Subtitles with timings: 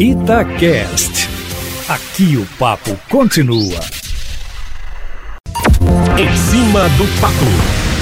[0.00, 1.28] Itacast.
[1.86, 3.78] Aqui o papo continua.
[6.18, 7.44] Em cima do papo,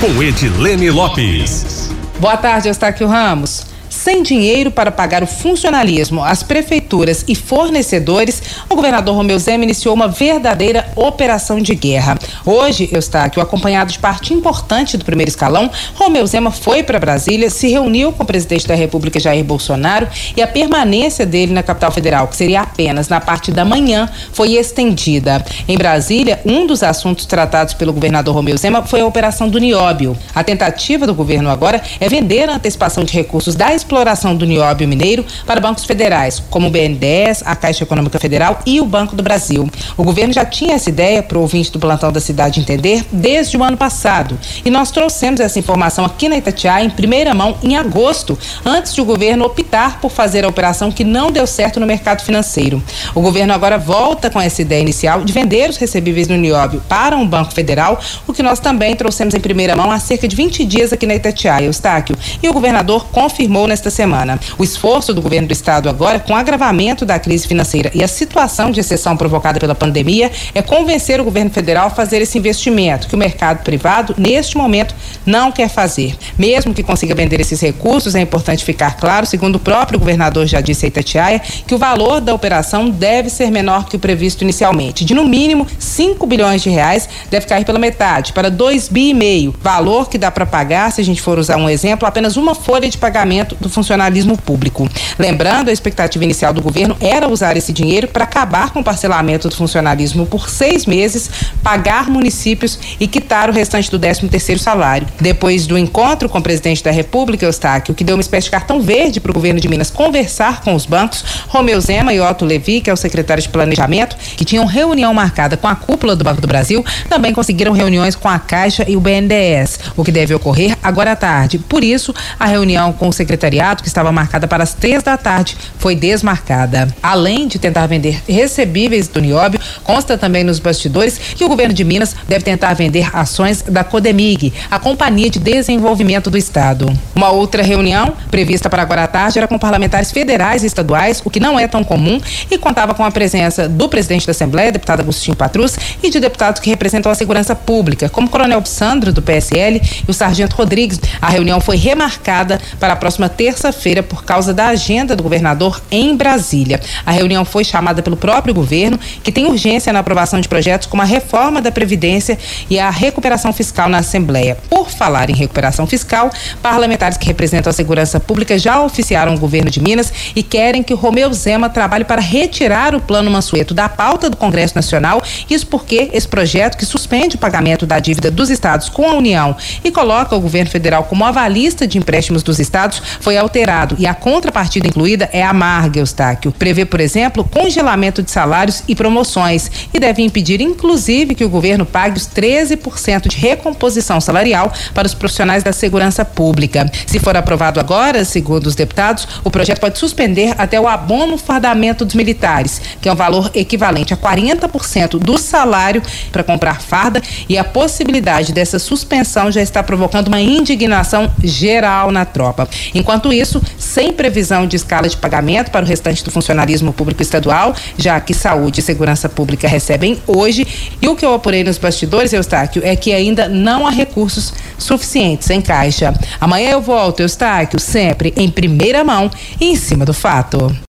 [0.00, 1.90] com Edilene Lopes.
[2.18, 3.71] Boa tarde, Eustáquio Ramos.
[4.02, 9.94] Sem dinheiro para pagar o funcionalismo, as prefeituras e fornecedores, o governador Romeu Zema iniciou
[9.94, 12.18] uma verdadeira operação de guerra.
[12.44, 17.68] Hoje, Eustáquio, acompanhado de parte importante do primeiro escalão, Romeu Zema foi para Brasília, se
[17.68, 22.26] reuniu com o presidente da República, Jair Bolsonaro, e a permanência dele na capital federal,
[22.26, 25.44] que seria apenas na parte da manhã, foi estendida.
[25.68, 30.18] Em Brasília, um dos assuntos tratados pelo governador Romeu Zema foi a operação do Nióbio.
[30.34, 34.88] A tentativa do governo agora é vender a antecipação de recursos da exploração do nióbio
[34.88, 39.22] mineiro para bancos federais, como o BNDES, a Caixa Econômica Federal e o Banco do
[39.22, 39.68] Brasil.
[39.98, 43.54] O governo já tinha essa ideia para o ouvinte do plantão da cidade entender desde
[43.54, 44.38] o ano passado.
[44.64, 49.02] E nós trouxemos essa informação aqui na Itatiaia em primeira mão em agosto, antes de
[49.02, 52.82] o governo optar por fazer a operação que não deu certo no mercado financeiro.
[53.14, 57.14] O governo agora volta com essa ideia inicial de vender os recebíveis no nióbio para
[57.14, 60.64] um banco federal, o que nós também trouxemos em primeira mão há cerca de 20
[60.64, 62.16] dias aqui na Itatiaia, Eustáquio.
[62.42, 64.38] E o governador confirmou nesta semana.
[64.58, 68.08] O esforço do governo do estado agora, com o agravamento da crise financeira e a
[68.08, 73.08] situação de exceção provocada pela pandemia, é convencer o governo federal a fazer esse investimento
[73.08, 74.94] que o mercado privado, neste momento,
[75.24, 76.16] não quer fazer.
[76.38, 80.60] Mesmo que consiga vender esses recursos, é importante ficar claro, segundo o próprio governador já
[80.60, 85.04] disse a Itatiaia, que o valor da operação deve ser menor que o previsto inicialmente.
[85.04, 89.14] De no mínimo 5 bilhões de reais, deve cair pela metade, para 2 bi e
[89.14, 89.54] meio.
[89.60, 92.88] Valor que dá para pagar, se a gente for usar um exemplo, apenas uma folha
[92.88, 94.88] de pagamento do funcionalismo público.
[95.18, 99.48] Lembrando, a expectativa inicial do governo era usar esse dinheiro para acabar com o parcelamento
[99.48, 101.30] do funcionalismo por seis meses,
[101.62, 105.06] pagar municípios e quitar o restante do 13 terceiro salário.
[105.20, 108.80] Depois do encontro com o presidente da República, Eustáquio, que deu uma espécie de cartão
[108.80, 112.80] verde para o governo de Minas conversar com os bancos, Romeu Zema e Otto Levi,
[112.80, 116.40] que é o secretário de Planejamento, que tinham reunião marcada com a cúpula do Banco
[116.40, 120.76] do Brasil, também conseguiram reuniões com a Caixa e o BNDES, o que deve ocorrer
[120.82, 121.58] agora à tarde.
[121.58, 125.16] Por isso, a reunião com o secretário secretariado, que estava marcada para as três da
[125.16, 126.88] tarde, foi desmarcada.
[127.02, 131.84] Além de tentar vender recebíveis do Nióbio, consta também nos bastidores que o governo de
[131.84, 136.92] Minas deve tentar vender ações da Codemig, a Companhia de Desenvolvimento do Estado.
[137.14, 141.30] Uma outra reunião, prevista para agora à tarde, era com parlamentares federais e estaduais, o
[141.30, 145.00] que não é tão comum, e contava com a presença do presidente da Assembleia, deputado
[145.00, 149.22] Agostinho Patrus, e de deputados que representam a segurança pública, como o coronel Sandro, do
[149.22, 151.00] PSL, e o sargento Rodrigues.
[151.20, 156.16] A reunião foi remarcada para a próxima terça-feira por causa da agenda do governador em
[156.16, 156.80] Brasília.
[157.04, 161.02] A reunião foi chamada pelo próprio governo, que tem urgência na aprovação de projetos como
[161.02, 162.38] a reforma da Previdência
[162.70, 164.56] e a recuperação fiscal na Assembleia.
[164.70, 166.30] Por falar em recuperação fiscal,
[166.62, 170.94] parlamentares que representam a segurança pública já oficiaram o governo de Minas e querem que
[170.94, 175.22] Romeu Zema trabalhe para retirar o plano Mansueto da pauta do Congresso Nacional.
[175.50, 179.54] Isso porque esse projeto, que suspende o pagamento da dívida dos estados com a União
[179.84, 184.06] e coloca o governo federal como avalista de empréstimos dos estados, foi foi alterado e
[184.06, 186.52] a contrapartida incluída é amarga, Eustáquio.
[186.52, 191.86] Prevê, por exemplo, congelamento de salários e promoções e deve impedir, inclusive, que o governo
[191.86, 196.90] pague os 13% de recomposição salarial para os profissionais da segurança pública.
[197.06, 202.04] Se for aprovado agora, segundo os deputados, o projeto pode suspender até o abono fardamento
[202.04, 207.56] dos militares, que é um valor equivalente a 40% do salário para comprar farda e
[207.56, 212.68] a possibilidade dessa suspensão já está provocando uma indignação geral na tropa.
[212.94, 217.22] Enquanto Enquanto isso, sem previsão de escala de pagamento para o restante do funcionalismo público
[217.22, 220.66] estadual, já que saúde e segurança pública recebem hoje.
[221.00, 225.48] E o que eu apurei nos bastidores, Eustáquio, é que ainda não há recursos suficientes
[225.50, 226.12] em caixa.
[226.40, 229.30] Amanhã eu volto, Eustáquio, sempre em primeira mão
[229.60, 230.74] e em cima do fato.